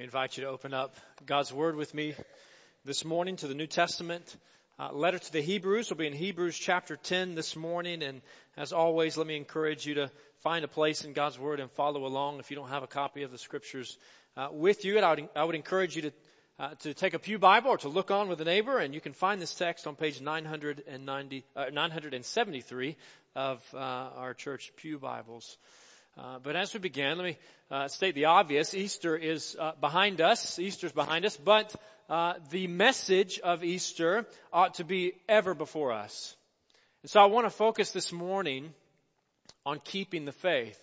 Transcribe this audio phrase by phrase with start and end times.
[0.00, 0.96] me invite you to open up
[1.26, 2.14] God's Word with me
[2.86, 4.34] this morning to the New Testament.
[4.78, 8.02] Uh, letter to the Hebrews will be in Hebrews chapter 10 this morning.
[8.02, 8.22] And
[8.56, 12.06] as always, let me encourage you to find a place in God's Word and follow
[12.06, 12.38] along.
[12.38, 13.98] If you don't have a copy of the Scriptures
[14.38, 16.12] uh, with you, I would, I would encourage you to
[16.58, 19.02] uh, to take a pew Bible or to look on with a neighbor, and you
[19.02, 22.96] can find this text on page 990, uh, 973
[23.34, 25.58] of uh, our church pew Bibles.
[26.18, 27.38] Uh, but as we begin, let me
[27.70, 28.74] uh, state the obvious.
[28.74, 30.58] Easter is uh, behind us.
[30.58, 31.74] Easter's behind us, but
[32.08, 36.36] uh, the message of Easter ought to be ever before us.
[37.02, 38.74] And so I want to focus this morning
[39.64, 40.78] on keeping the faith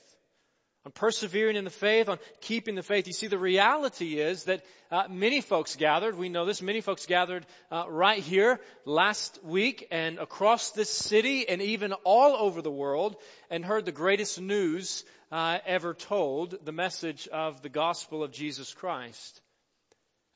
[0.87, 3.07] on persevering in the faith, on keeping the faith.
[3.07, 6.17] You see, the reality is that uh, many folks gathered.
[6.17, 6.61] We know this.
[6.61, 12.37] Many folks gathered uh, right here last week and across this city and even all
[12.37, 13.17] over the world
[13.49, 18.73] and heard the greatest news uh, ever told, the message of the gospel of Jesus
[18.73, 19.41] Christ.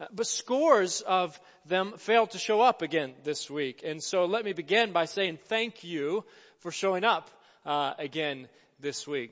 [0.02, 3.84] Uh, but scores of them failed to show up again this week.
[3.86, 6.26] And so let me begin by saying thank you
[6.60, 7.30] for showing up
[7.66, 8.50] uh, again
[8.82, 9.32] this week.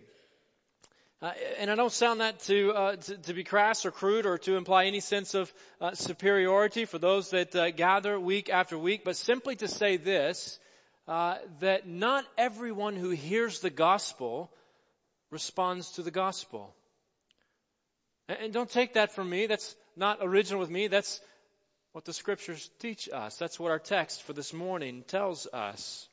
[1.22, 4.38] Uh, and I don't sound that to, uh, to, to be crass or crude or
[4.38, 9.03] to imply any sense of uh, superiority for those that uh, gather week after week,
[9.03, 10.59] but simply to say this:
[11.09, 14.50] uh, that not everyone who hears the gospel
[15.30, 16.73] responds to the gospel.
[18.30, 19.47] And, and don't take that from me.
[19.47, 20.88] That's not original with me.
[20.88, 21.20] That's
[21.92, 23.36] what the scriptures teach us.
[23.36, 26.08] That's what our text for this morning tells us.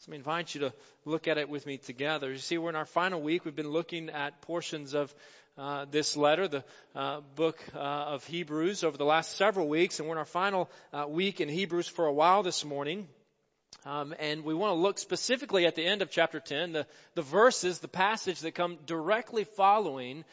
[0.00, 0.74] So I invite you to
[1.06, 2.30] look at it with me together.
[2.30, 3.46] You see, we're in our final week.
[3.46, 5.14] We've been looking at portions of
[5.56, 10.06] uh, this letter, the uh, book uh, of Hebrews, over the last several weeks, and
[10.06, 13.08] we're in our final uh, week in Hebrews for a while this morning.
[13.86, 17.22] Um, and we want to look specifically at the end of chapter 10, the, the
[17.22, 20.24] verses, the passage that come directly following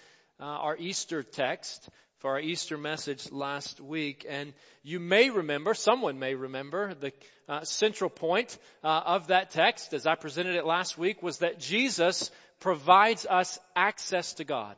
[0.41, 1.87] uh, our Easter text
[2.23, 4.25] for our Easter message last week.
[4.29, 7.11] And you may remember, someone may remember, the
[7.49, 11.59] uh, central point uh, of that text, as I presented it last week, was that
[11.59, 12.31] Jesus
[12.61, 14.77] provides us access to God.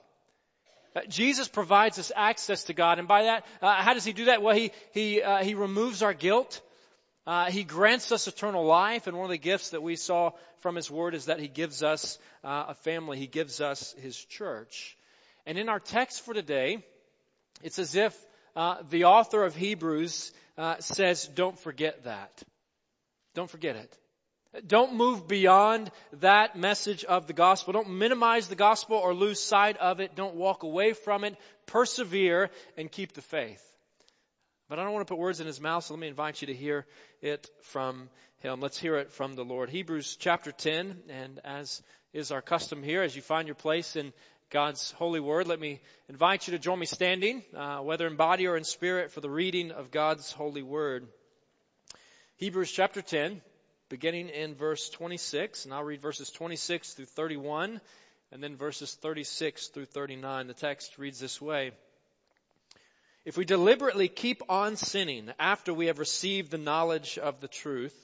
[0.96, 4.26] Uh, Jesus provides us access to God, and by that, uh, how does He do
[4.26, 4.42] that?
[4.42, 6.60] Well, He He uh, He removes our guilt.
[7.28, 10.32] Uh, he grants us eternal life, and one of the gifts that we saw
[10.62, 13.20] from His Word is that He gives us a family.
[13.20, 14.98] He gives us His church.
[15.46, 16.84] And in our text for today,
[17.64, 18.16] it's as if
[18.56, 22.44] uh, the author of Hebrews uh, says, don't forget that.
[23.34, 23.98] Don't forget it.
[24.68, 27.74] Don't move beyond that message of the gospel.
[27.74, 30.16] Don't minimize the gospel or lose sight of it.
[30.16, 31.36] Don't walk away from it.
[31.66, 33.62] Persevere and keep the faith.
[34.70, 36.48] But I don't want to put words in his mouth, so let me invite you
[36.48, 36.86] to hear
[37.22, 38.62] it from him.
[38.62, 39.70] Let's hear it from the Lord.
[39.70, 41.84] Hebrews chapter 10, and as
[42.14, 44.14] is our custom here, as you find your place in
[44.52, 48.46] God's holy word, let me invite you to join me standing, uh, whether in body
[48.46, 51.08] or in spirit, for the reading of God's holy word.
[52.38, 53.42] Hebrews chapter 10,
[53.90, 57.82] beginning in verse 26, and I'll read verses 26 through 31,
[58.32, 60.48] and then verses 36 through 39.
[60.48, 61.72] The text reads this way.
[63.26, 67.96] If we deliberately keep on sinning after we have received the knowledge of the truth,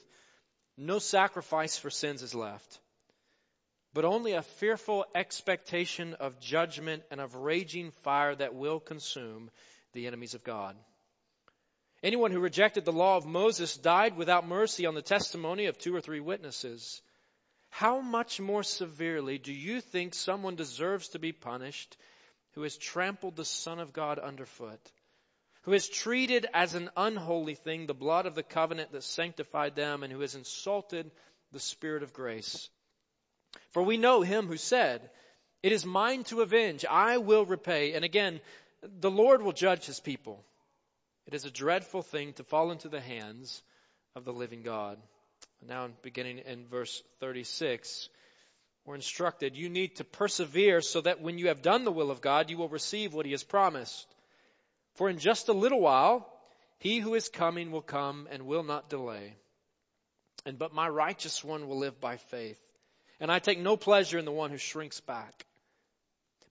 [0.76, 2.80] no sacrifice for sins is left
[3.94, 9.50] but only a fearful expectation of judgment and of raging fire that will consume
[9.92, 10.76] the enemies of God.
[12.02, 15.94] Anyone who rejected the law of Moses died without mercy on the testimony of two
[15.94, 17.00] or three witnesses.
[17.70, 21.96] How much more severely do you think someone deserves to be punished
[22.54, 24.80] who has trampled the Son of God underfoot,
[25.62, 30.02] who has treated as an unholy thing the blood of the covenant that sanctified them,
[30.02, 31.10] and who has insulted
[31.52, 32.68] the Spirit of grace?
[33.70, 35.10] For we know him who said,
[35.62, 37.94] It is mine to avenge, I will repay.
[37.94, 38.40] And again,
[38.82, 40.44] the Lord will judge his people.
[41.26, 43.62] It is a dreadful thing to fall into the hands
[44.14, 44.98] of the living God.
[45.66, 48.08] Now, beginning in verse 36,
[48.84, 52.20] we're instructed you need to persevere so that when you have done the will of
[52.20, 54.06] God, you will receive what he has promised.
[54.94, 56.28] For in just a little while,
[56.78, 59.36] he who is coming will come and will not delay.
[60.44, 62.60] And but my righteous one will live by faith
[63.22, 65.46] and I take no pleasure in the one who shrinks back.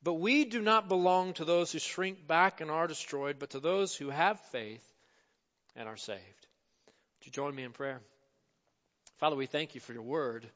[0.02, 3.60] But we do not belong to those who shrink back and are destroyed, but to
[3.60, 4.84] those who have faith
[5.76, 6.48] and are saved.
[7.20, 8.00] Would you join me in prayer?
[9.18, 10.50] Father, we thank you for your word.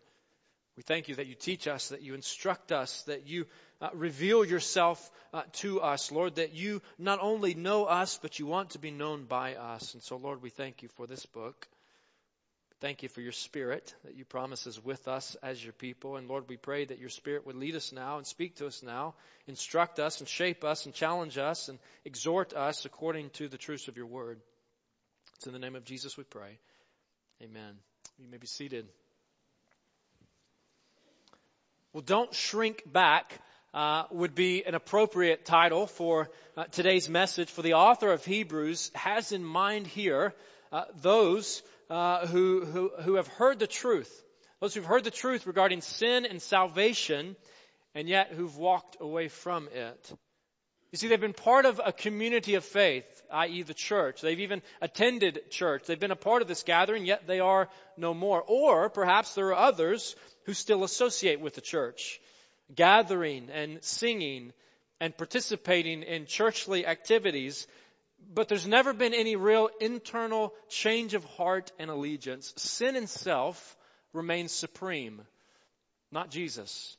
[0.77, 3.45] We thank you that you teach us, that you instruct us, that you
[3.81, 8.45] uh, reveal yourself uh, to us, Lord, that you not only know us, but you
[8.45, 9.93] want to be known by us.
[9.93, 11.67] And so, Lord, we thank you for this book.
[12.85, 16.17] Thank you for your spirit that you promise is with us as your people.
[16.17, 18.83] And Lord, we pray that your spirit would lead us now and speak to us
[18.83, 19.15] now,
[19.47, 23.87] instruct us and shape us and challenge us and exhort us according to the truths
[23.87, 24.39] of your word.
[25.37, 26.59] It's in the name of Jesus we pray.
[27.41, 27.73] Amen.
[28.19, 28.85] You may be seated.
[31.91, 33.33] Well, don't shrink back
[33.73, 37.49] uh, would be an appropriate title for uh, today's message.
[37.49, 40.35] For the author of Hebrews has in mind here
[40.75, 44.11] uh, those uh, who, who who have heard the truth,
[44.59, 47.37] those who've heard the truth regarding sin and salvation,
[47.93, 50.13] and yet who've walked away from it.
[50.91, 53.61] You see, they've been part of a community of faith, i.e.
[53.63, 54.19] the church.
[54.19, 55.85] They've even attended church.
[55.85, 58.43] They've been a part of this gathering, yet they are no more.
[58.45, 62.19] Or perhaps there are others who still associate with the church
[62.73, 64.51] gathering and singing
[64.99, 67.65] and participating in churchly activities,
[68.33, 72.53] but there's never been any real internal change of heart and allegiance.
[72.57, 73.77] Sin in self
[74.13, 75.21] remains supreme,
[76.11, 76.97] not Jesus.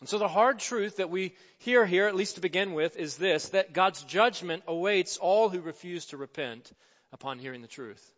[0.00, 3.16] And so the hard truth that we hear here, at least to begin with, is
[3.16, 6.70] this, that God's judgment awaits all who refuse to repent
[7.12, 8.14] upon hearing the truth.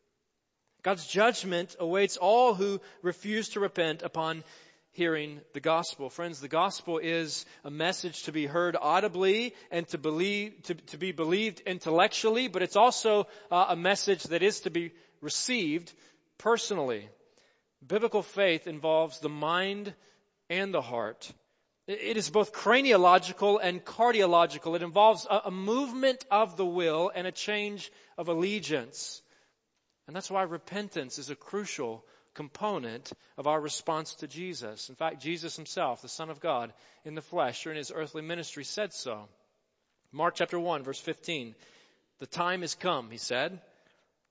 [0.83, 4.45] God's judgment awaits all who refuse to repent upon
[4.93, 6.11] hearing the gospel.
[6.11, 10.99] Friends, the gospel is a message to be heard audibly and to believe, to, to
[10.99, 15.93] be believed intellectually, but it's also uh, a message that is to be received
[16.39, 17.09] personally.
[17.87, 19.95] Biblical faith involves the mind
[20.49, 21.33] and the heart.
[21.87, 24.77] It is both craniological and cardiological.
[24.77, 29.23] It involves a, a movement of the will and a change of allegiance.
[30.07, 32.05] And that's why repentance is a crucial
[32.41, 34.89] component of our response to Jesus.
[34.89, 36.73] In fact, Jesus himself, the Son of God
[37.05, 39.29] in the flesh during his earthly ministry said so.
[40.11, 41.55] Mark chapter 1 verse 15.
[42.19, 43.61] The time is come, he said.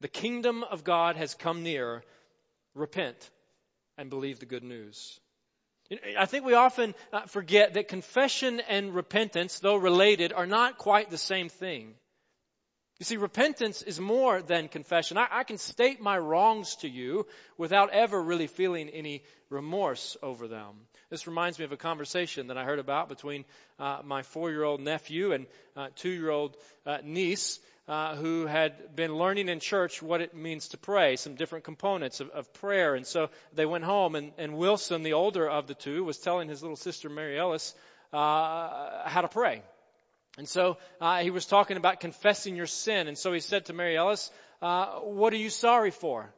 [0.02, 2.02] The kingdom of God has come near.
[2.74, 3.30] Repent
[3.96, 5.20] and believe the good news.
[6.18, 11.12] I think we often uh, forget that confession and repentance, though related, are not quite
[11.12, 11.94] the same thing.
[13.00, 15.18] You see, repentance is more than confession.
[15.18, 20.50] I, I, can state my wrongs to you without ever really feeling any remorse over
[20.50, 20.76] them.
[21.10, 23.46] This reminds me of a conversation that I heard about between
[23.80, 25.46] uh, my four-year-old nephew and
[25.78, 27.60] uh, two-year-old uh, niece.
[27.88, 32.20] Uh, who had been learning in church what it means to pray, some different components
[32.20, 32.94] of, of prayer.
[32.94, 36.50] And so they went home, and, and, Wilson, the older of the two, was telling
[36.50, 37.74] his little sister Mary Ellis
[38.14, 39.64] uh, how to pray.
[40.40, 43.10] And so uh, he was talking about confessing your sin.
[43.10, 44.32] And so he said to Mary Ellis,
[44.62, 46.34] uh, "What are you sorry for?"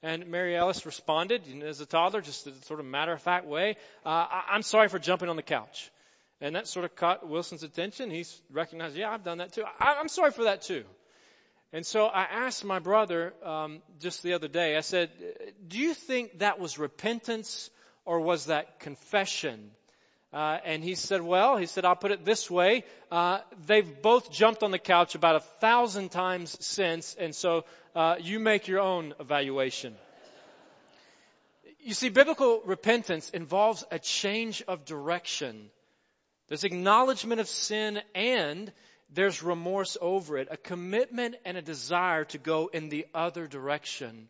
[0.00, 3.76] And Mary Ellis responded, as a toddler, just a sort of matter of fact way,
[4.06, 5.90] uh, "I'm sorry for jumping on the couch."
[6.40, 8.12] And that sort of caught Wilson's attention.
[8.12, 9.64] He recognized, "Yeah, I've done that too.
[9.80, 10.84] I, am sorry for that too."
[11.72, 14.76] And so I asked my brother um, just the other day.
[14.76, 15.10] I said,
[15.66, 17.70] "Do you think that was repentance
[18.04, 19.72] or was that confession?"
[20.32, 22.84] Uh, and he said, well, he said, I'll put it this way.
[23.10, 27.64] Uh, they've both jumped on the couch about a thousand times since, and so
[27.94, 29.94] uh, you make your own evaluation.
[31.80, 35.68] You see, biblical repentance involves a change of direction.
[36.48, 38.72] There's acknowledgement of sin and
[39.10, 44.28] there's remorse over it, a commitment and a desire to go in the other direction.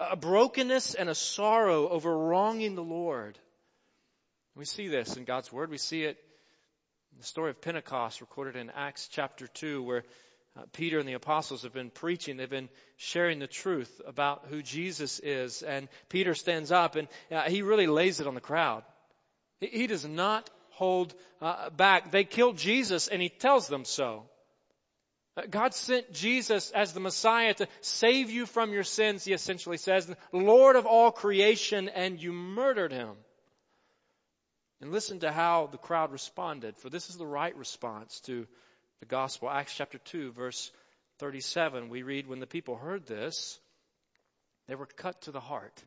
[0.00, 3.38] A brokenness and a sorrow over wronging the Lord.
[4.58, 5.70] We see this in God's Word.
[5.70, 6.16] We see it
[7.12, 10.02] in the story of Pentecost recorded in Acts chapter 2 where
[10.56, 12.36] uh, Peter and the apostles have been preaching.
[12.36, 15.62] They've been sharing the truth about who Jesus is.
[15.62, 18.82] And Peter stands up and uh, he really lays it on the crowd.
[19.60, 22.10] He, does not hold uh, back.
[22.10, 24.24] They killed Jesus and he tells them so.
[25.50, 30.12] God sent Jesus as the Messiah to save you from your sins, he essentially says,
[30.32, 33.14] Lord of all creation, and you murdered him.
[34.80, 38.46] And listen to how the crowd responded, for this is the right response to
[39.00, 39.50] the gospel.
[39.50, 40.70] Acts chapter 2, verse
[41.18, 43.58] 37, we read, When the people heard this,
[44.68, 45.82] they were cut to the heart.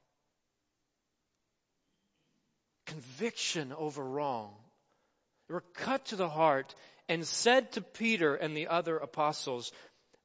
[2.86, 4.54] Conviction over wrong.
[5.48, 6.76] They were cut to the heart
[7.08, 9.72] and said to Peter and the other apostles,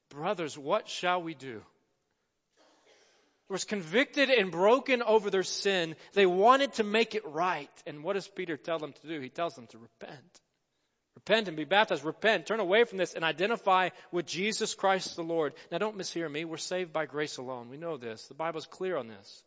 [0.09, 1.61] Brothers, what shall we do?
[3.49, 5.95] Was convicted and broken over their sin.
[6.13, 7.69] They wanted to make it right.
[7.85, 9.19] And what does Peter tell them to do?
[9.19, 10.41] He tells them to repent.
[11.15, 12.03] Repent and be baptized.
[12.03, 12.45] Repent.
[12.45, 15.53] Turn away from this and identify with Jesus Christ the Lord.
[15.71, 16.45] Now don't mishear me.
[16.45, 17.69] We're saved by grace alone.
[17.69, 18.27] We know this.
[18.27, 19.43] The Bible is clear on this.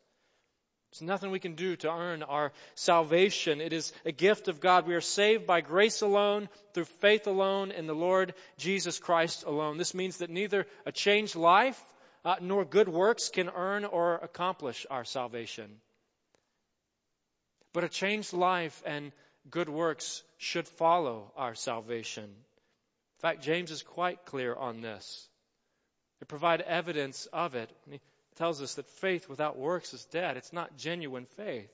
[0.92, 3.60] There's nothing we can do to earn our salvation.
[3.60, 4.88] It is a gift of God.
[4.88, 9.78] We are saved by grace alone, through faith alone, in the Lord Jesus Christ alone.
[9.78, 11.80] This means that neither a changed life
[12.24, 15.80] uh, nor good works can earn or accomplish our salvation.
[17.72, 19.12] But a changed life and
[19.48, 22.24] good works should follow our salvation.
[22.24, 25.28] In fact, James is quite clear on this.
[26.20, 27.70] They provide evidence of it.
[27.90, 28.00] He
[28.36, 30.36] tells us that faith without works is dead.
[30.36, 31.70] It's not genuine faith.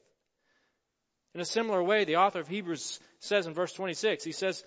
[1.35, 4.65] In a similar way, the author of Hebrews says in verse 26, he says,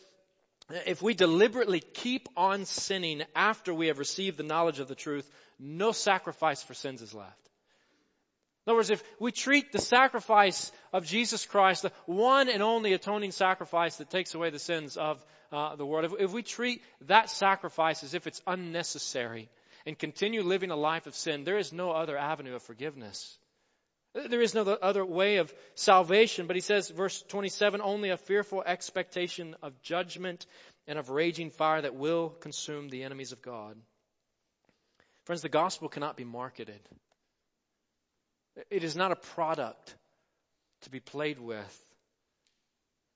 [0.86, 5.30] if we deliberately keep on sinning after we have received the knowledge of the truth,
[5.60, 7.50] no sacrifice for sins is left.
[8.66, 12.94] In other words, if we treat the sacrifice of Jesus Christ, the one and only
[12.94, 16.84] atoning sacrifice that takes away the sins of uh, the world, if, if we treat
[17.08, 19.50] that sacrifice as if it's unnecessary
[19.88, 23.40] and continue living a life of sin, there is no other avenue of forgiveness.
[24.14, 28.64] There is no other way of salvation, but he says, verse 27, only a fearful
[28.66, 30.48] expectation of judgment
[30.88, 33.78] and of raging fire that will consume the enemies of God.
[35.26, 36.80] Friends, the gospel cannot be marketed.
[38.72, 39.96] It is not a product
[40.82, 41.89] to be played with.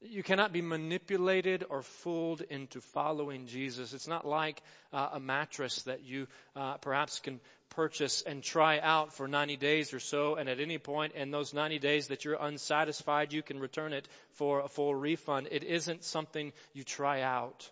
[0.05, 3.93] You cannot be manipulated or fooled into following Jesus.
[3.93, 9.13] It's not like uh, a mattress that you uh, perhaps can purchase and try out
[9.13, 12.38] for 90 days or so, and at any point in those 90 days that you're
[12.39, 15.48] unsatisfied, you can return it for a full refund.
[15.51, 17.69] It isn't something you try out.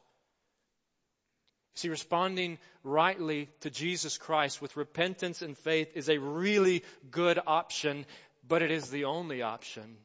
[1.75, 8.05] See, responding rightly to Jesus Christ with repentance and faith is a really good option,
[8.47, 9.97] but it is the only option.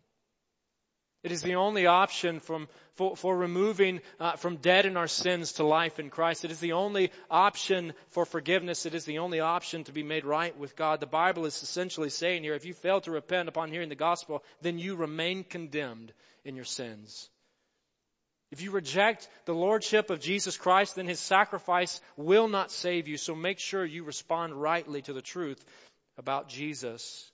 [1.26, 5.54] It is the only option from, for, for removing uh, from dead in our sins
[5.54, 6.44] to life in Christ.
[6.44, 8.86] It is the only option for forgiveness.
[8.86, 11.00] It is the only option to be made right with God.
[11.00, 14.44] The Bible is essentially saying here, if you fail to repent upon hearing the gospel,
[14.62, 16.12] then you remain condemned
[16.44, 17.28] in your sins.
[18.52, 23.16] If you reject the lordship of Jesus Christ, then his sacrifice will not save you.
[23.16, 25.64] So make sure you respond rightly to the truth
[26.18, 27.28] about Jesus.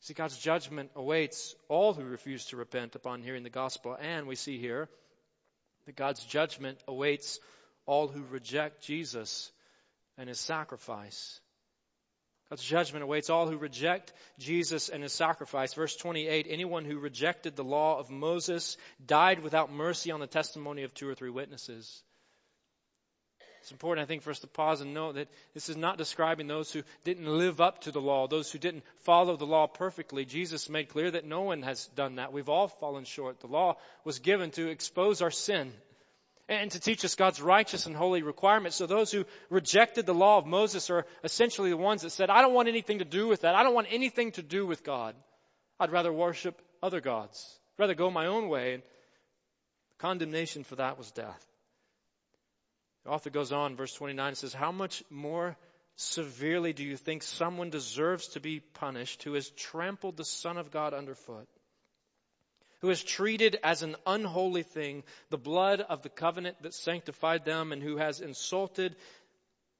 [0.00, 3.96] See, God's judgment awaits all who refuse to repent upon hearing the gospel.
[3.98, 4.88] And we see here
[5.86, 7.40] that God's judgment awaits
[7.86, 9.50] all who reject Jesus
[10.18, 11.40] and his sacrifice.
[12.50, 15.74] God's judgment awaits all who reject Jesus and his sacrifice.
[15.74, 20.84] Verse 28, anyone who rejected the law of Moses died without mercy on the testimony
[20.84, 22.02] of two or three witnesses.
[23.66, 26.46] It's important, I think, for us to pause and note that this is not describing
[26.46, 30.24] those who didn't live up to the law, those who didn't follow the law perfectly.
[30.24, 32.32] Jesus made clear that no one has done that.
[32.32, 33.40] We've all fallen short.
[33.40, 35.72] The law was given to expose our sin
[36.48, 38.76] and to teach us God's righteous and holy requirements.
[38.76, 42.42] So those who rejected the law of Moses are essentially the ones that said, I
[42.42, 43.56] don't want anything to do with that.
[43.56, 45.16] I don't want anything to do with God.
[45.80, 47.58] I'd rather worship other gods.
[47.76, 48.74] I'd rather go my own way.
[48.74, 48.84] And
[49.98, 51.44] condemnation for that was death.
[53.06, 55.56] The author goes on, verse 29, and says, How much more
[55.94, 60.72] severely do you think someone deserves to be punished who has trampled the Son of
[60.72, 61.46] God underfoot?
[62.80, 67.70] Who has treated as an unholy thing the blood of the covenant that sanctified them
[67.70, 68.96] and who has insulted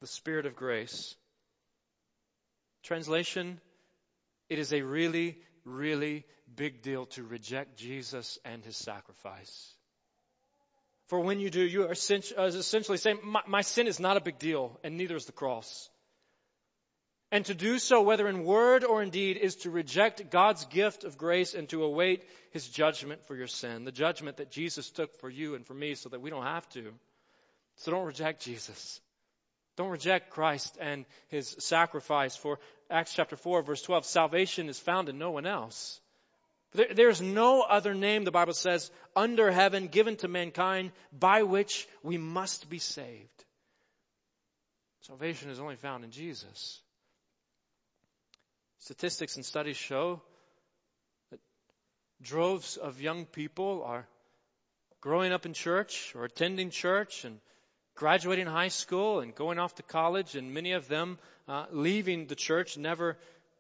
[0.00, 1.16] the Spirit of grace?
[2.84, 3.60] Translation,
[4.48, 9.75] it is a really, really big deal to reject Jesus and his sacrifice.
[11.08, 14.20] For when you do, you are uh, essentially saying, my, my, sin is not a
[14.20, 15.88] big deal, and neither is the cross.
[17.30, 21.04] And to do so, whether in word or in deed, is to reject God's gift
[21.04, 23.84] of grace and to await His judgment for your sin.
[23.84, 26.68] The judgment that Jesus took for you and for me so that we don't have
[26.70, 26.92] to.
[27.76, 29.00] So don't reject Jesus.
[29.76, 32.36] Don't reject Christ and His sacrifice.
[32.36, 32.58] For
[32.90, 36.00] Acts chapter 4 verse 12, salvation is found in no one else.
[36.74, 41.88] There, there's no other name, the Bible says, under heaven given to mankind by which
[42.02, 43.44] we must be saved.
[45.02, 46.80] Salvation is only found in Jesus.
[48.80, 50.20] Statistics and studies show
[51.30, 51.40] that
[52.22, 54.06] droves of young people are
[55.00, 57.38] growing up in church or attending church and
[57.94, 61.18] graduating high school and going off to college, and many of them
[61.48, 63.16] uh, leaving the church never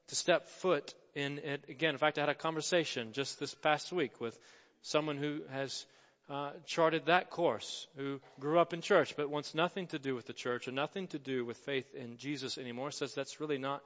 [0.08, 1.94] to step foot in it again.
[1.94, 4.38] In fact, I had a conversation just this past week with
[4.82, 5.86] someone who has
[6.28, 10.26] uh, charted that course, who grew up in church but wants nothing to do with
[10.26, 13.82] the church and nothing to do with faith in Jesus anymore, says that's really not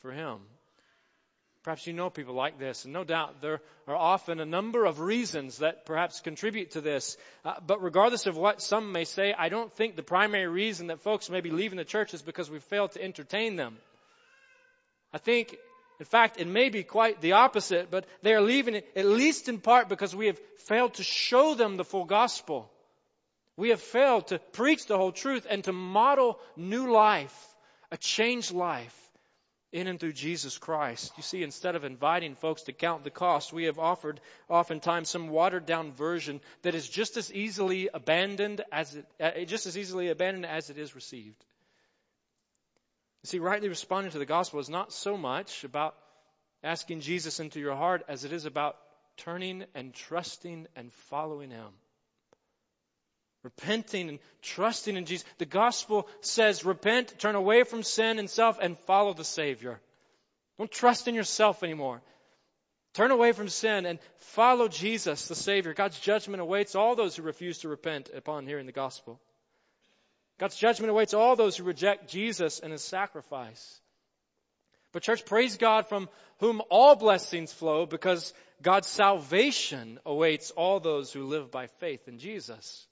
[0.00, 0.38] for him.
[1.62, 5.00] Perhaps you know people like this, and no doubt there are often a number of
[5.00, 7.16] reasons that perhaps contribute to this.
[7.42, 11.00] Uh, but regardless of what some may say, I don't think the primary reason that
[11.00, 13.78] folks may be leaving the church is because we failed to entertain them.
[15.14, 15.56] I think
[16.00, 19.48] in fact, it may be quite the opposite, but they are leaving it at least
[19.48, 22.70] in part because we have failed to show them the full gospel.
[23.56, 27.54] We have failed to preach the whole truth and to model new life,
[27.92, 29.00] a changed life
[29.74, 31.12] in and through Jesus Christ.
[31.16, 35.28] You see, instead of inviting folks to count the cost, we have offered oftentimes some
[35.28, 40.08] watered down version that is just as easily abandoned as it, uh, just as easily
[40.08, 41.44] abandoned as it is received.
[43.24, 45.96] You see, rightly responding to the gospel is not so much about
[46.62, 48.76] asking Jesus into your heart as it is about
[49.16, 51.72] turning and trusting and following Him.
[53.42, 55.26] Repenting and trusting in Jesus.
[55.38, 59.80] The gospel says repent, turn away from sin and self, and follow the Savior.
[60.58, 62.02] Don't trust in yourself anymore.
[62.92, 65.72] Turn away from sin and follow Jesus, the Savior.
[65.72, 69.18] God's judgment awaits all those who refuse to repent upon hearing the gospel.
[70.38, 73.80] God's judgment awaits all those who reject Jesus and His sacrifice.
[74.92, 81.12] But church, praise God from whom all blessings flow because God's salvation awaits all those
[81.12, 82.86] who live by faith in Jesus.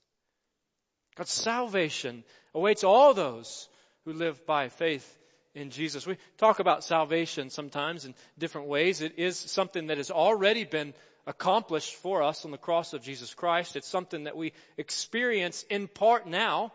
[1.15, 2.23] God's salvation
[2.53, 3.69] awaits all those
[4.05, 5.19] who live by faith
[5.55, 6.05] in Jesus.
[6.05, 9.01] We talk about salvation sometimes in different ways.
[9.01, 10.93] It is something that has already been
[11.25, 13.75] accomplished for us on the cross of Jesus Christ.
[13.75, 16.73] It's something that we experience in part now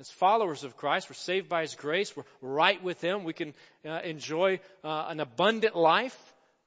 [0.00, 1.08] as followers of Christ.
[1.08, 2.16] We're saved by His grace.
[2.16, 3.24] We're right with Him.
[3.24, 3.54] We can
[3.86, 6.18] uh, enjoy uh, an abundant life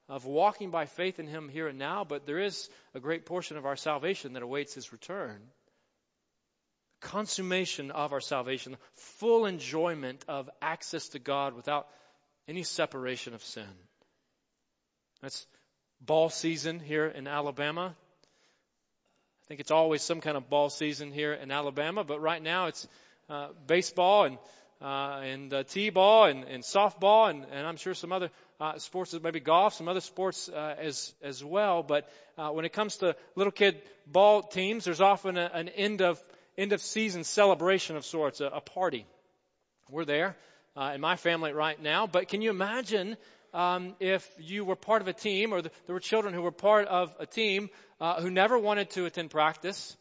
[0.08, 3.56] of walking by faith in Him here and now, but there is a great portion
[3.56, 5.40] of our salvation that awaits His return
[7.00, 11.86] consummation of our salvation, full enjoyment of access to God without
[12.48, 13.68] any separation of sin.
[15.22, 15.46] That's
[16.00, 17.94] ball season here in Alabama.
[17.94, 22.66] I think it's always some kind of ball season here in Alabama, but right now
[22.66, 22.86] it's
[23.28, 24.38] uh, baseball and
[24.80, 28.30] uh, and uh, t-ball and, and softball and, and I'm sure some other
[28.60, 31.82] uh, sports, maybe golf, some other sports uh, as as well.
[31.82, 36.02] But uh, when it comes to little kid ball teams, there's often a, an end
[36.02, 36.22] of
[36.58, 39.06] end of season celebration of sorts, a, a party.
[39.90, 40.36] We're there
[40.76, 43.16] uh, in my family right now, but can you imagine
[43.54, 46.52] um, if you were part of a team or the, there were children who were
[46.52, 49.96] part of a team uh, who never wanted to attend practice,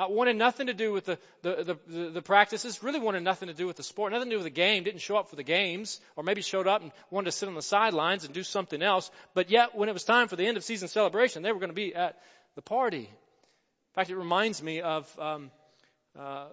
[0.00, 3.54] uh, wanted nothing to do with the, the, the, the, practices, really wanted nothing to
[3.54, 5.42] do with the sport, nothing to do with the game, didn't show up for the
[5.42, 8.80] games, or maybe showed up and wanted to sit on the sidelines and do something
[8.80, 11.58] else, but yet when it was time for the end of season celebration, they were
[11.58, 12.18] going to be at
[12.54, 13.10] the party.
[13.10, 15.50] In fact, it reminds me of um,
[16.18, 16.46] uh, uh,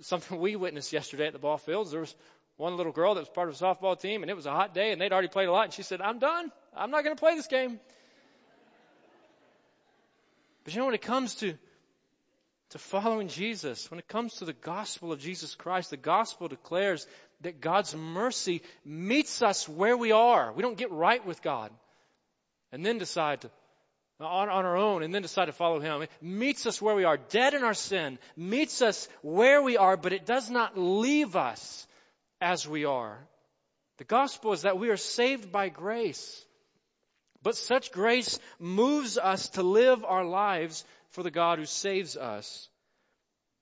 [0.00, 1.92] something we witnessed yesterday at the ball fields.
[1.92, 2.14] There was
[2.56, 4.74] one little girl that was part of a softball team, and it was a hot
[4.74, 6.50] day, and they'd already played a lot, and she said, "I'm done.
[6.74, 7.78] I'm not going to play this game."
[10.64, 11.54] But you know, when it comes to
[12.70, 17.06] to following Jesus, when it comes to the gospel of Jesus Christ, the gospel declares
[17.42, 20.52] that God's mercy meets us where we are.
[20.52, 21.70] We don't get right with God
[22.72, 23.50] and then decide to
[24.18, 26.02] on, on our own and then decide to follow Him.
[26.02, 29.96] It meets us where we are, dead in our sin, meets us where we are,
[29.96, 31.86] but it does not leave us
[32.40, 33.18] as we are.
[33.98, 36.44] The gospel is that we are saved by grace.
[37.42, 40.84] But such grace moves us to live our lives
[41.16, 42.68] for the God who saves us.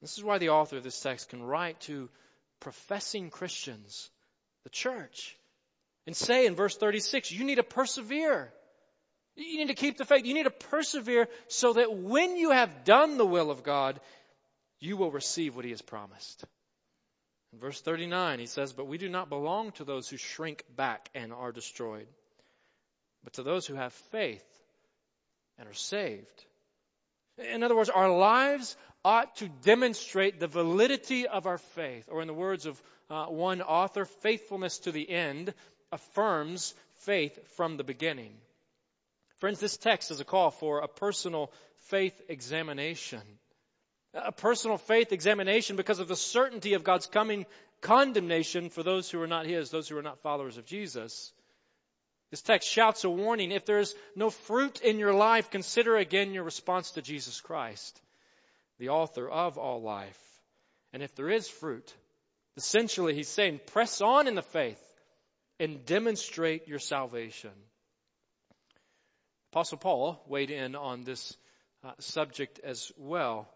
[0.02, 2.10] This is why the author of this text can write to
[2.58, 4.10] professing Christians,
[4.64, 5.36] the church,
[6.04, 8.52] and say in verse 36, you need to persevere.
[9.36, 10.26] You need to keep the faith.
[10.26, 14.00] You need to persevere so that when you have done the will of God,
[14.80, 16.44] you will receive what He has promised.
[17.52, 21.08] In verse 39, he says, But we do not belong to those who shrink back
[21.14, 22.08] and are destroyed,
[23.22, 24.44] but to those who have faith
[25.56, 26.44] and are saved.
[27.38, 32.28] In other words, our lives ought to demonstrate the validity of our faith, or in
[32.28, 35.52] the words of uh, one author, faithfulness to the end
[35.92, 38.32] affirms faith from the beginning.
[39.38, 41.52] Friends, this text is a call for a personal
[41.88, 43.20] faith examination.
[44.14, 47.46] A personal faith examination because of the certainty of God's coming
[47.80, 51.32] condemnation for those who are not His, those who are not followers of Jesus.
[52.34, 53.52] This text shouts a warning.
[53.52, 58.02] If there's no fruit in your life, consider again your response to Jesus Christ,
[58.80, 60.18] the author of all life.
[60.92, 61.94] And if there is fruit,
[62.56, 64.82] essentially he's saying, press on in the faith
[65.60, 67.52] and demonstrate your salvation.
[69.52, 71.36] Apostle Paul weighed in on this
[71.84, 73.48] uh, subject as well.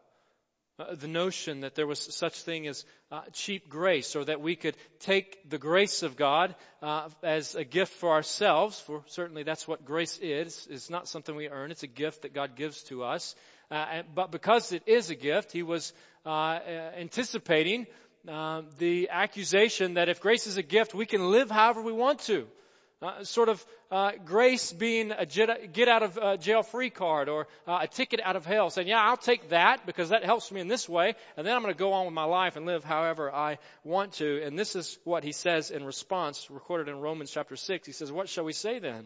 [0.79, 4.55] Uh, the notion that there was such thing as uh, cheap grace, or that we
[4.55, 8.79] could take the grace of God uh, as a gift for ourselves.
[8.79, 10.69] For certainly that's what grace is.
[10.71, 11.73] It's not something we earn.
[11.73, 13.35] It's a gift that God gives to us.
[13.73, 15.93] Uh, and, but because it is a gift, he was
[16.25, 16.61] uh,
[16.97, 17.89] anticipating
[18.25, 22.47] the accusation that if grace is a gift, we can live however we want to.
[23.01, 27.47] Uh, sort of uh, grace being a get out of uh, jail free card or
[27.65, 30.61] uh, a ticket out of hell, saying, "Yeah, I'll take that because that helps me
[30.61, 32.83] in this way, and then I'm going to go on with my life and live
[32.83, 37.31] however I want to." And this is what he says in response, recorded in Romans
[37.31, 37.87] chapter six.
[37.87, 39.05] He says, "What shall we say then?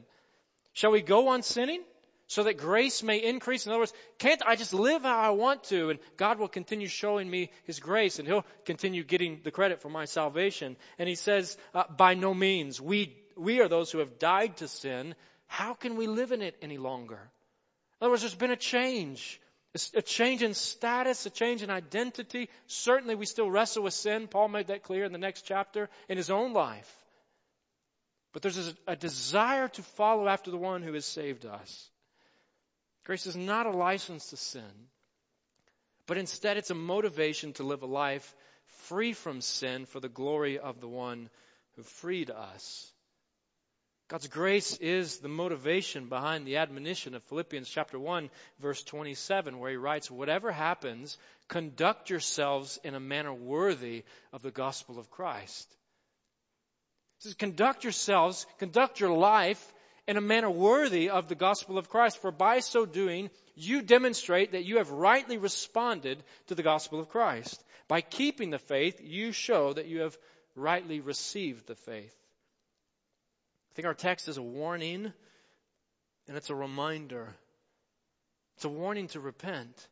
[0.72, 1.82] Shall we go on sinning?"
[2.28, 3.66] So that grace may increase.
[3.66, 5.90] In other words, can't I just live how I want to?
[5.90, 9.90] And God will continue showing me His grace and He'll continue getting the credit for
[9.90, 10.78] my salvation.
[10.98, 12.80] And He says, uh, by no means.
[12.80, 15.14] We we are those who have died to sin.
[15.46, 17.18] How can we live in it any longer?
[18.00, 19.40] In other words, there's been a change.
[19.94, 22.50] A change in status, a change in identity.
[22.66, 24.28] Certainly we still wrestle with sin.
[24.28, 26.90] Paul made that clear in the next chapter in his own life.
[28.32, 31.90] But there's a, a desire to follow after the one who has saved us.
[33.04, 34.88] Grace is not a license to sin,
[36.06, 38.34] but instead it's a motivation to live a life
[38.88, 41.30] free from sin for the glory of the one
[41.76, 42.91] who freed us.
[44.12, 48.28] God's grace is the motivation behind the admonition of Philippians chapter 1
[48.60, 51.16] verse 27 where he writes, whatever happens,
[51.48, 55.66] conduct yourselves in a manner worthy of the gospel of Christ.
[57.20, 59.72] He says, conduct yourselves, conduct your life
[60.06, 64.52] in a manner worthy of the gospel of Christ, for by so doing, you demonstrate
[64.52, 67.64] that you have rightly responded to the gospel of Christ.
[67.88, 70.18] By keeping the faith, you show that you have
[70.54, 72.14] rightly received the faith.
[73.72, 75.12] I think our text is a warning
[76.28, 77.34] and it's a reminder.
[78.56, 79.88] It's a warning to repent.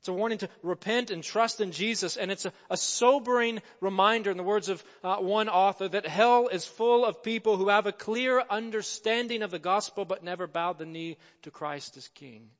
[0.00, 4.30] It's a warning to repent and trust in Jesus, and it's a, a sobering reminder,
[4.30, 7.86] in the words of uh, one author, that hell is full of people who have
[7.86, 12.50] a clear understanding of the gospel but never bowed the knee to Christ as King.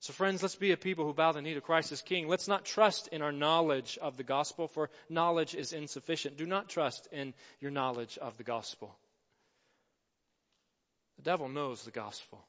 [0.00, 2.28] So, friends, let's be a people who bow the knee to Christ as King.
[2.28, 6.38] Let's not trust in our knowledge of the gospel, for knowledge is insufficient.
[6.38, 8.96] Do not trust in your knowledge of the gospel.
[11.22, 12.44] The devil knows the gospel.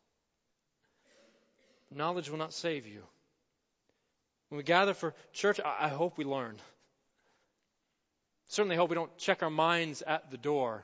[1.92, 3.04] Knowledge will not save you.
[4.50, 6.56] When we gather for church, I hope we learn.
[8.48, 10.84] Certainly hope we don't check our minds at the door,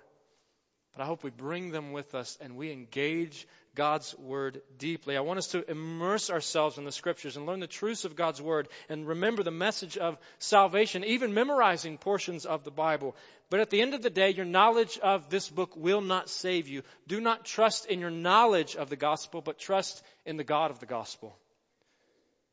[0.95, 3.47] but I hope we bring them with us and we engage
[3.79, 5.15] God's Word deeply.
[5.15, 8.41] I want us to immerse ourselves in the Scriptures and learn the truths of God's
[8.41, 13.15] Word and remember the message of salvation, even memorizing portions of the Bible.
[13.49, 16.67] But at the end of the day, your knowledge of this book will not save
[16.67, 16.83] you.
[17.07, 20.81] Do not trust in your knowledge of the gospel, but trust in the God of
[20.81, 21.33] the gospel.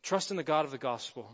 [0.05, 1.29] Trust in the God of the gospel.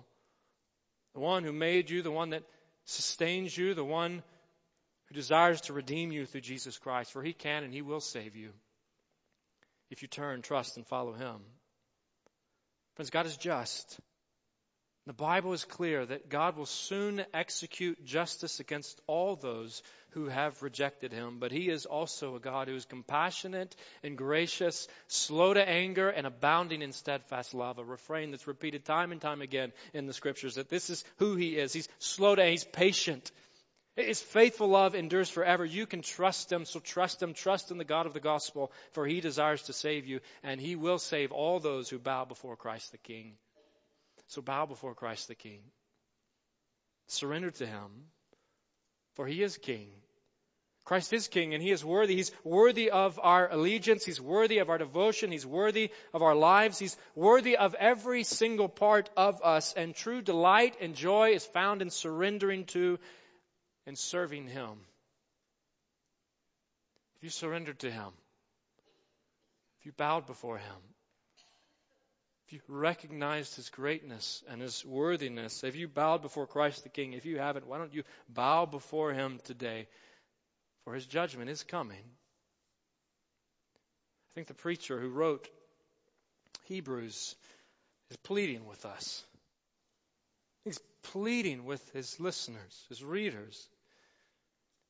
[1.12, 2.44] The one who made you, the one that
[2.86, 4.22] sustains you, the one
[5.08, 8.36] who desires to redeem you through Jesus Christ, for he can and he will save
[8.36, 8.52] you
[9.92, 11.36] if you turn, trust, and follow Him.
[12.96, 14.00] Friends, God is just.
[15.06, 20.62] The Bible is clear that God will soon execute justice against all those who have
[20.62, 25.68] rejected Him, but He is also a God who is compassionate and gracious, slow to
[25.68, 27.78] anger, and abounding in steadfast love.
[27.78, 31.34] A refrain that's repeated time and time again in the Scriptures that this is who
[31.36, 31.72] He is.
[31.72, 33.32] He's slow to, anger, He's patient.
[33.96, 35.64] His faithful love endures forever.
[35.64, 37.34] You can trust Him, so trust Him.
[37.34, 40.76] Trust in the God of the gospel, for He desires to save you, and He
[40.76, 43.34] will save all those who bow before Christ the King.
[44.28, 45.60] So bow before Christ the King.
[47.08, 47.90] Surrender to Him,
[49.14, 49.88] for He is King.
[50.84, 52.16] Christ is King, and He is worthy.
[52.16, 54.06] He's worthy of our allegiance.
[54.06, 55.30] He's worthy of our devotion.
[55.30, 56.78] He's worthy of our lives.
[56.78, 61.82] He's worthy of every single part of us, and true delight and joy is found
[61.82, 62.98] in surrendering to
[63.86, 64.78] and serving Him.
[67.16, 68.12] If you surrendered to Him,
[69.80, 70.76] if you bowed before Him,
[72.46, 77.12] if you recognized His greatness and His worthiness, if you bowed before Christ the King,
[77.12, 79.88] if you haven't, why don't you bow before Him today?
[80.84, 82.04] For His judgment is coming.
[84.32, 85.48] I think the preacher who wrote
[86.64, 87.36] Hebrews
[88.10, 89.24] is pleading with us.
[90.64, 93.68] He's pleading with his listeners, his readers.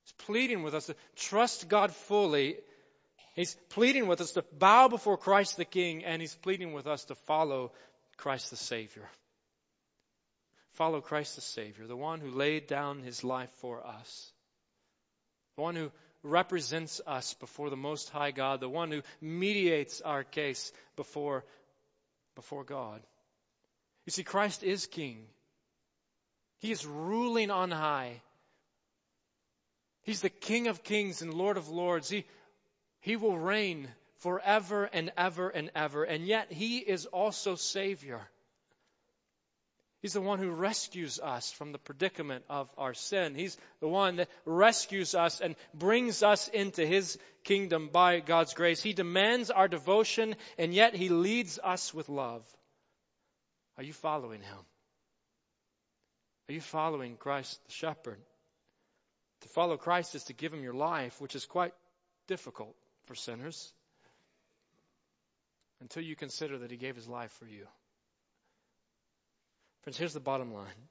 [0.04, 2.56] He's pleading with us to trust God fully.
[3.34, 7.04] He's pleading with us to bow before Christ the King, and he's pleading with us
[7.06, 7.72] to follow
[8.16, 9.08] Christ the Savior.
[10.72, 14.32] Follow Christ the Savior, the one who laid down his life for us,
[15.56, 15.90] the one who
[16.22, 21.44] represents us before the Most High God, the one who mediates our case before,
[22.36, 23.00] before God.
[24.06, 25.24] You see, Christ is King.
[26.60, 28.22] He is ruling on high.
[30.02, 32.08] He's the King of kings and Lord of lords.
[32.08, 32.24] He,
[33.00, 33.88] he will reign
[34.18, 36.04] forever and ever and ever.
[36.04, 38.20] And yet He is also Savior.
[40.00, 43.36] He's the one who rescues us from the predicament of our sin.
[43.36, 48.82] He's the one that rescues us and brings us into His kingdom by God's grace.
[48.82, 52.42] He demands our devotion and yet He leads us with love.
[53.78, 54.58] Are you following Him?
[56.48, 58.18] Are you following Christ the shepherd?
[59.42, 61.72] To follow Christ is to give Him your life, which is quite
[62.28, 62.74] difficult
[63.07, 63.72] for sinners
[65.81, 67.66] until you consider that He gave His life for you.
[69.83, 70.88] Friends, here's the bottom line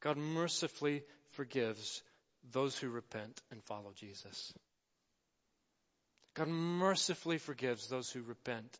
[0.00, 2.02] God mercifully forgives
[2.52, 4.52] those who repent and follow Jesus.
[6.34, 8.78] God mercifully forgives those who repent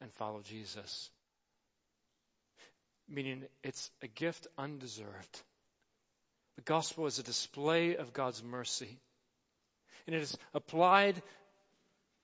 [0.00, 1.10] and follow Jesus.
[3.08, 5.42] Meaning it's a gift undeserved.
[6.58, 8.98] The gospel is a display of God's mercy.
[10.06, 11.22] And it is applied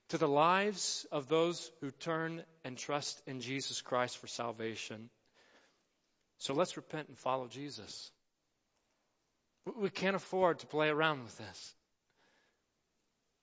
[0.09, 5.09] to the lives of those who turn and trust in Jesus Christ for salvation.
[6.39, 8.11] So let's repent and follow Jesus.
[9.79, 11.75] We can't afford to play around with this.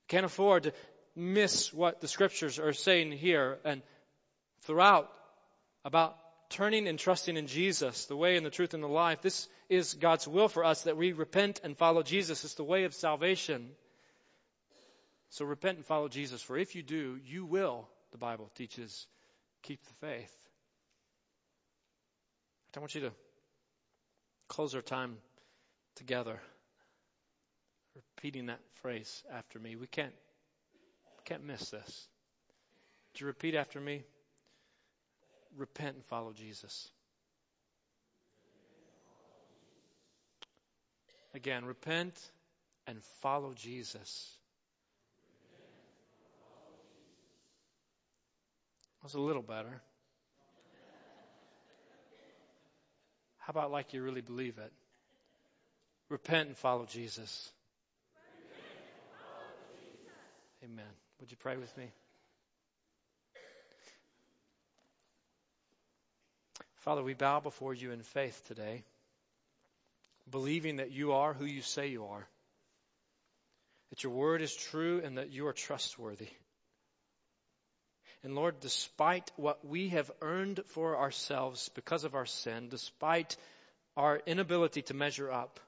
[0.03, 0.73] We Can't afford to
[1.15, 3.81] miss what the scriptures are saying here and
[4.63, 5.09] throughout
[5.85, 6.17] about
[6.51, 9.21] turning and trusting in Jesus, the way and the truth and the life.
[9.21, 12.43] This is God's will for us that we repent and follow Jesus.
[12.43, 13.71] It's the way of salvation.
[15.29, 19.07] So repent and follow Jesus, for if you do, you will, the Bible teaches,
[19.63, 20.35] keep the faith.
[22.75, 23.11] I want you to
[24.47, 25.17] close our time
[25.95, 26.39] together,
[27.95, 29.75] repeating that phrase after me.
[29.75, 30.13] We can't
[31.25, 32.07] can't miss this.
[33.13, 34.03] Would you repeat after me?
[35.57, 36.89] Repent and follow Jesus.
[41.33, 42.19] Again, repent
[42.87, 44.35] and follow Jesus.
[49.01, 49.81] That was a little better.
[53.37, 54.71] How about like you really believe it?
[56.09, 57.51] Repent and follow Jesus.
[60.63, 60.85] Amen.
[61.19, 61.85] Would you pray with me?
[66.81, 68.83] Father, we bow before you in faith today,
[70.29, 72.27] believing that you are who you say you are,
[73.91, 76.29] that your word is true and that you are trustworthy.
[78.23, 83.37] And Lord, despite what we have earned for ourselves because of our sin, despite
[83.95, 85.59] our inability to measure up,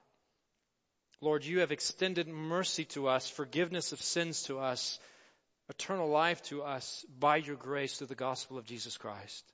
[1.20, 4.98] Lord, you have extended mercy to us, forgiveness of sins to us,
[5.68, 9.44] eternal life to us by your grace through the gospel of Jesus Christ.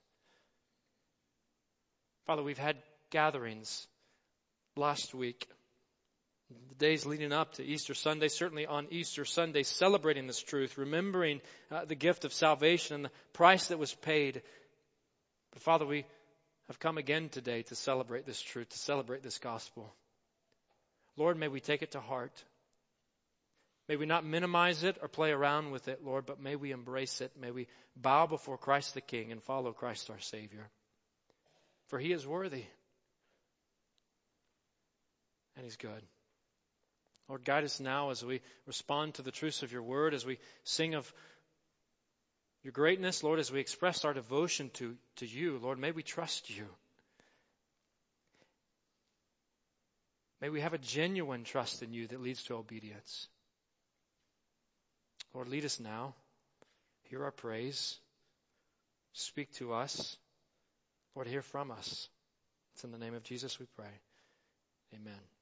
[2.26, 2.76] Father, we've had
[3.10, 3.86] gatherings
[4.76, 5.48] last week
[6.68, 11.40] the days leading up to Easter Sunday, certainly on Easter Sunday, celebrating this truth, remembering
[11.70, 14.42] uh, the gift of salvation and the price that was paid.
[15.52, 16.04] But Father, we
[16.66, 19.92] have come again today to celebrate this truth, to celebrate this gospel.
[21.16, 22.44] Lord, may we take it to heart.
[23.88, 27.20] May we not minimize it or play around with it, Lord, but may we embrace
[27.20, 27.32] it.
[27.40, 30.68] May we bow before Christ the King and follow Christ our Savior.
[31.90, 32.64] For he is worthy.
[35.56, 36.02] And he's good.
[37.28, 40.38] Lord, guide us now as we respond to the truths of your word, as we
[40.62, 41.12] sing of
[42.62, 45.58] your greatness, Lord, as we express our devotion to, to you.
[45.60, 46.66] Lord, may we trust you.
[50.40, 53.26] May we have a genuine trust in you that leads to obedience.
[55.34, 56.14] Lord, lead us now.
[57.08, 57.98] Hear our praise.
[59.12, 60.16] Speak to us.
[61.14, 62.08] Lord, hear from us.
[62.74, 63.90] It's in the name of Jesus we pray.
[64.94, 65.39] Amen.